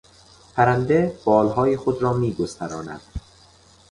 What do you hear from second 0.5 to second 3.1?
پرنده بال های خود را میگستراند.